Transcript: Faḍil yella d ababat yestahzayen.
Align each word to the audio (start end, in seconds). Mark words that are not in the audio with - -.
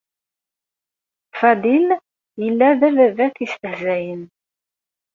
Faḍil 1.39 1.87
yella 2.41 2.69
d 2.79 2.81
ababat 2.89 3.35
yestahzayen. 3.41 4.23